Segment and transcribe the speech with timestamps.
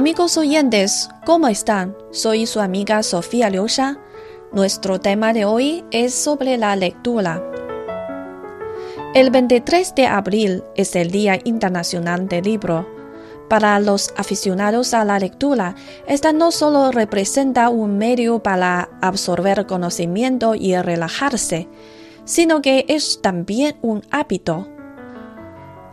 [0.00, 1.94] Amigos oyentes, ¿cómo están?
[2.10, 3.98] Soy su amiga Sofía Liusha.
[4.50, 7.44] Nuestro tema de hoy es sobre la lectura.
[9.14, 12.88] El 23 de abril es el Día Internacional del Libro.
[13.50, 15.74] Para los aficionados a la lectura,
[16.06, 21.68] esta no solo representa un medio para absorber conocimiento y relajarse,
[22.24, 24.66] sino que es también un hábito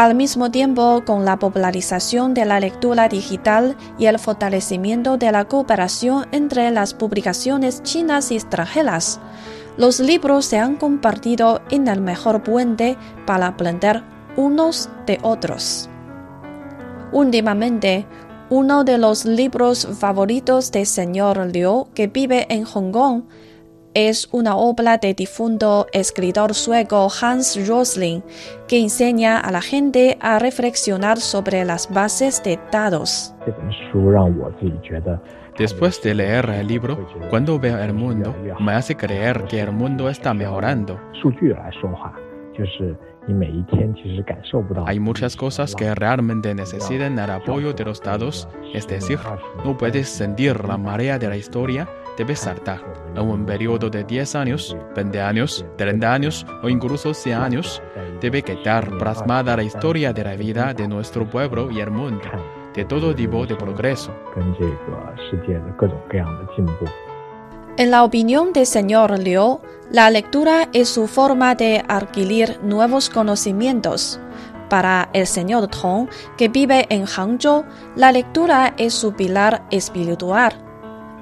[0.00, 5.44] al mismo tiempo, con la popularización de la lectura digital y el fortalecimiento de la
[5.44, 9.20] cooperación entre las publicaciones chinas y extranjeras,
[9.76, 14.02] los libros se han compartido en el mejor puente para aprender
[14.36, 15.90] unos de otros.
[17.12, 18.06] Últimamente,
[18.48, 23.24] uno de los libros favoritos del señor Liu, que vive en Hong Kong,
[23.94, 28.22] es una obra del difunto escritor sueco Hans Rosling
[28.68, 33.34] que enseña a la gente a reflexionar sobre las bases de datos.
[35.58, 40.08] Después de leer el libro, cuando veo el mundo, me hace creer que el mundo
[40.08, 40.98] está mejorando.
[44.86, 49.18] Hay muchas cosas que realmente necesitan el apoyo de los datos, es decir,
[49.64, 51.88] no puedes sentir la marea de la historia,
[52.20, 52.80] debes saltar.
[53.16, 57.82] En un periodo de 10 años, 20 años, 30 años o incluso 100 años,
[58.20, 62.28] debe quedar plasmada la historia de la vida de nuestro pueblo y el mundo,
[62.74, 64.14] de todo tipo de progreso.
[67.78, 69.60] En la opinión del señor Liu,
[69.90, 74.20] la lectura es su forma de adquirir nuevos conocimientos.
[74.68, 77.64] Para el señor Tong, que vive en Hangzhou,
[77.96, 80.69] la lectura es su pilar espiritual.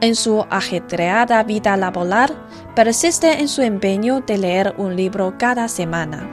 [0.00, 2.30] En su ajetreada vida laboral,
[2.76, 6.24] persiste en su empeño de leer un libro cada semana.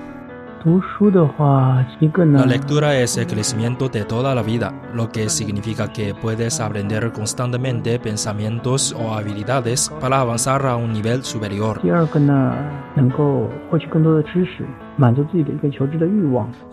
[0.66, 7.12] La lectura es el crecimiento de toda la vida, lo que significa que puedes aprender
[7.12, 11.82] constantemente pensamientos o habilidades para avanzar a un nivel superior.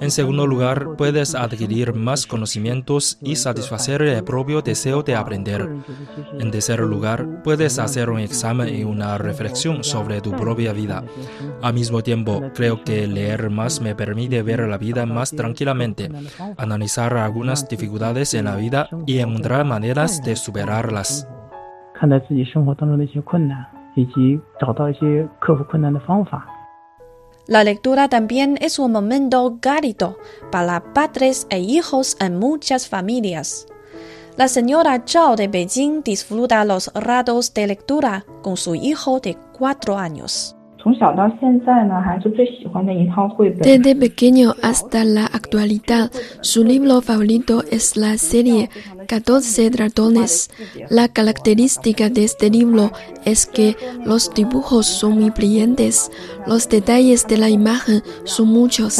[0.00, 5.68] En segundo lugar, puedes adquirir más conocimientos y satisfacer el propio deseo de aprender.
[6.38, 11.02] En tercer lugar, puedes hacer un examen y una reflexión sobre tu propia vida.
[11.62, 16.08] Al mismo tiempo, creo que leer más me permite ver la vida más tranquilamente,
[16.56, 21.28] analizar algunas dificultades en la vida y encontrar maneras de superarlas.
[27.48, 30.16] La lectura también es un momento cálido
[30.52, 33.66] para padres e hijos en muchas familias.
[34.36, 39.98] La señora Zhao de Beijing disfruta los ratos de lectura con su hijo de cuatro
[39.98, 40.56] años.
[43.62, 46.10] Desde pequeño hasta la actualidad,
[46.40, 48.68] su libro favorito es la serie
[49.12, 50.48] 14 ratones.
[50.88, 52.92] La característica de este libro
[53.26, 56.10] es que los dibujos son muy brillantes,
[56.46, 58.98] los detalles de la imagen son muchos.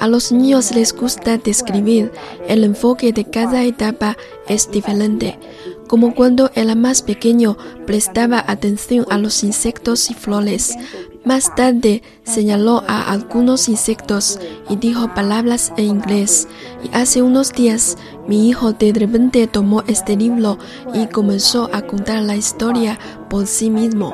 [0.00, 2.10] A los niños les gusta describir,
[2.48, 4.16] el enfoque de cada etapa
[4.48, 5.38] es diferente,
[5.86, 10.76] como cuando era más pequeño prestaba atención a los insectos y flores.
[11.24, 16.46] Más tarde señaló a algunos insectos y dijo palabras en inglés.
[16.82, 17.96] Y hace unos días
[18.28, 20.58] mi hijo de repente tomó este libro
[20.92, 22.98] y comenzó a contar la historia
[23.30, 24.12] por sí mismo.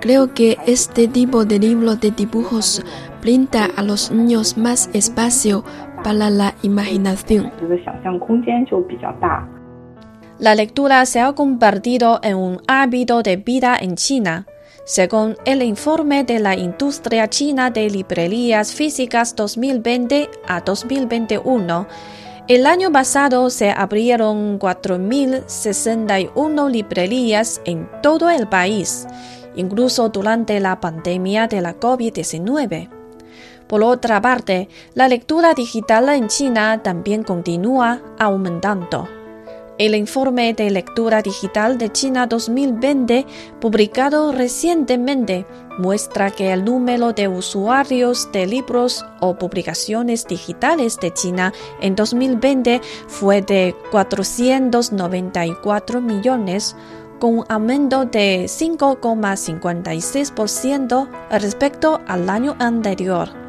[0.00, 2.82] Creo que este tipo de libro de dibujos
[3.20, 5.62] brinda a los niños más espacio
[6.02, 7.52] para la imaginación.
[10.38, 14.46] La lectura se ha convertido en un hábito de vida en China.
[14.90, 21.86] Según el informe de la industria china de librerías físicas 2020 a 2021,
[22.48, 29.06] el año pasado se abrieron 4.061 librerías en todo el país
[29.54, 32.88] incluso durante la pandemia de la COVID-19.
[33.68, 39.19] Por otra parte, la lectura digital en China también continúa aumentando.
[39.80, 43.24] El informe de lectura digital de China 2020,
[43.62, 45.46] publicado recientemente,
[45.78, 52.82] muestra que el número de usuarios de libros o publicaciones digitales de China en 2020
[53.08, 56.76] fue de 494 millones,
[57.18, 63.40] con un aumento de 5,56% respecto al año anterior.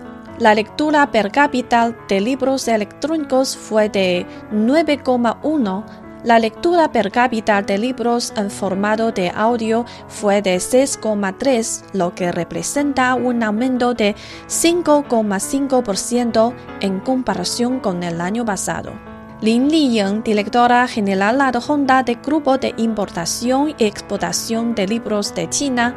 [0.42, 5.84] La lectura per cápita de libros electrónicos fue de 9,1,
[6.24, 12.32] la lectura per cápita de libros en formato de audio fue de 6,3, lo que
[12.32, 14.16] representa un aumento de
[14.48, 18.94] 5,5% en comparación con el año pasado.
[19.42, 25.96] Lin Liying, directora general adjunta del Grupo de Importación y Exportación de Libros de China,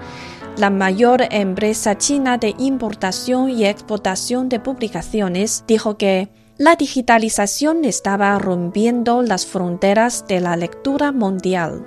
[0.56, 8.38] la mayor empresa china de importación y exportación de publicaciones, dijo que la digitalización estaba
[8.38, 11.84] rompiendo las fronteras de la lectura mundial.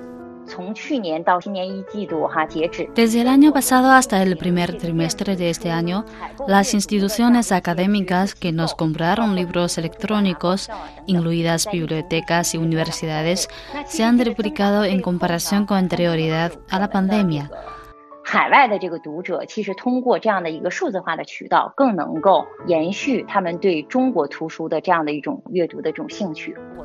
[2.95, 6.05] Desde el año pasado hasta el primer trimestre de este año,
[6.47, 10.69] las instituciones académicas que nos compraron libros electrónicos,
[11.05, 13.49] incluidas bibliotecas y universidades,
[13.87, 17.51] se han triplicado en comparación con anterioridad a la pandemia.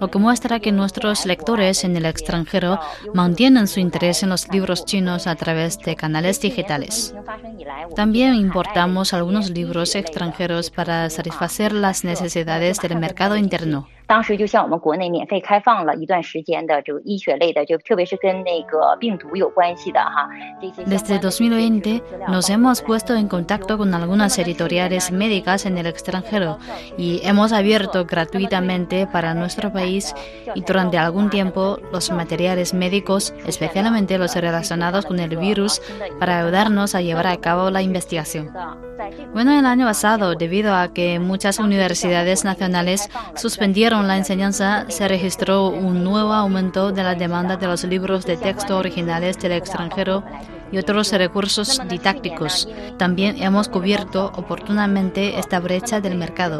[0.00, 2.79] Lo que muestra que nuestros lectores en el extranjero
[3.12, 7.12] mantienen su interés en los libros chinos a través de canales digitales.
[7.97, 13.88] También importamos algunos libros extranjeros para satisfacer las necesidades del mercado interno.
[20.85, 26.59] Desde 2020 nos hemos puesto en contacto con algunas editoriales médicas en el extranjero
[26.99, 30.14] y hemos abierto gratuitamente para nuestro país
[30.55, 35.81] y durante algún tiempo los materiales médicos, especialmente los relacionados con el virus,
[36.20, 38.50] para ayudarnos a llevar a cabo la investigación.
[39.32, 45.69] Bueno, el año pasado, debido a que muchas universidades nacionales suspendieron la enseñanza, se registró
[45.69, 50.25] un nuevo aumento de la demanda de los libros de texto originales del extranjero
[50.70, 52.69] y otros recursos didácticos.
[52.99, 56.58] También hemos cubierto oportunamente esta brecha del mercado.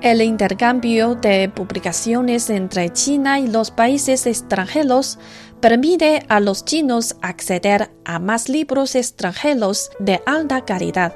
[0.00, 5.18] El intercambio de publicaciones entre China y los países extranjeros
[5.60, 11.14] permite a los chinos acceder a más libros extranjeros de alta calidad.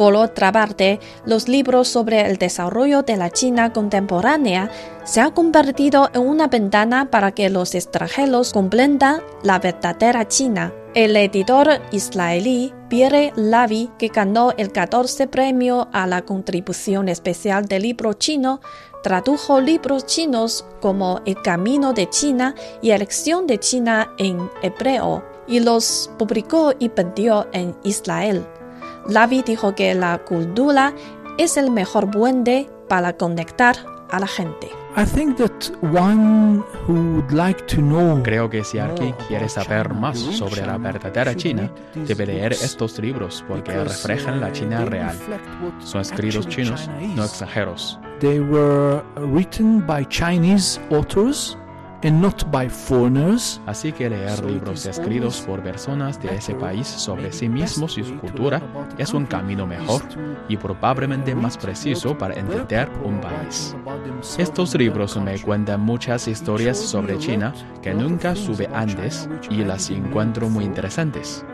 [0.00, 4.70] Por otra parte, los libros sobre el desarrollo de la China contemporánea
[5.04, 10.72] se han convertido en una ventana para que los extranjeros comprendan la verdadera China.
[10.94, 17.82] El editor israelí Pierre Lavi, que ganó el 14 premio a la contribución especial del
[17.82, 18.62] libro chino,
[19.02, 25.60] tradujo libros chinos como El Camino de China y Elección de China en hebreo y
[25.60, 28.46] los publicó y vendió en Israel.
[29.08, 30.94] Lavi dijo que la cultura
[31.38, 33.76] es el mejor puente para conectar
[34.10, 34.70] a la gente.
[38.22, 43.44] Creo que si alguien quiere saber más sobre la verdadera China, debe leer estos libros
[43.46, 45.16] porque reflejan la China real.
[45.78, 47.98] Son escritos chinos, no extranjeros.
[48.18, 51.56] They were written by Chinese authors
[53.66, 58.16] Así que leer libros escritos por personas de ese país sobre sí mismos y su
[58.18, 58.62] cultura
[58.96, 60.02] es un camino mejor
[60.48, 63.76] y probablemente más preciso para entender un país.
[64.38, 67.52] Estos libros me cuentan muchas historias sobre China
[67.82, 71.44] que nunca sube antes y las encuentro muy interesantes.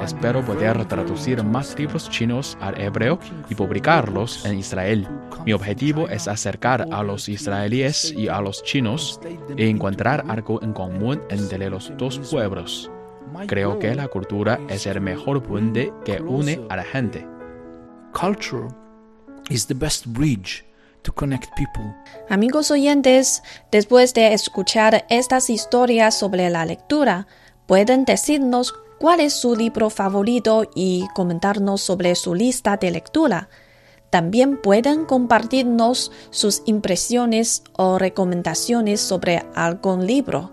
[0.00, 3.18] Espero poder traducir más libros chinos al hebreo
[3.48, 5.08] y publicarlos en Israel.
[5.44, 9.20] Mi objetivo es acercar a los israelíes y a los chinos
[9.56, 12.90] e encontrar algo en común entre los dos pueblos.
[13.46, 17.26] Creo que la cultura es el mejor puente que une a la gente.
[18.12, 18.68] Culture
[19.50, 20.64] is the best bridge
[21.02, 21.94] to connect people.
[22.28, 27.26] Amigos oyentes, después de escuchar estas historias sobre la lectura,
[27.66, 33.48] pueden decirnos cuál es su libro favorito y comentarnos sobre su lista de lectura.
[34.10, 40.52] También pueden compartirnos sus impresiones o recomendaciones sobre algún libro.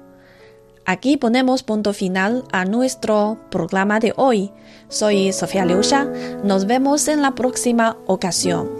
[0.83, 4.51] Aquí ponemos punto final a nuestro programa de hoy.
[4.87, 6.05] Soy Sofía Liusha.
[6.43, 8.78] Nos vemos en la próxima ocasión.